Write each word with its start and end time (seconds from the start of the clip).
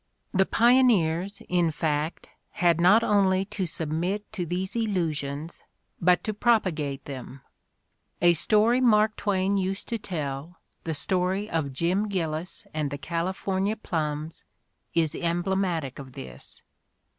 The 0.33 0.47
pioneers, 0.47 1.43
in 1.47 1.69
fact, 1.69 2.27
had 2.53 2.81
not 2.81 3.03
only 3.03 3.45
to 3.45 3.67
submit 3.67 4.33
to 4.33 4.47
these 4.47 4.71
The 4.73 4.79
Gilded 4.79 4.95
Age 4.97 5.01
63 5.01 5.03
illusions 5.29 5.63
but 6.01 6.23
to 6.23 6.33
propagate 6.33 7.05
them. 7.05 7.41
A 8.19 8.33
story 8.33 8.81
Mark 8.81 9.15
Twain 9.15 9.57
used 9.57 9.87
to 9.89 9.99
tell, 9.99 10.57
the 10.85 10.95
story 10.95 11.47
of 11.47 11.71
Jim 11.71 12.07
Gillis 12.07 12.65
and 12.73 12.89
the 12.89 12.97
California 12.97 13.75
plums, 13.75 14.43
is 14.95 15.13
emblematic 15.13 15.99
of 15.99 16.13
this. 16.13 16.63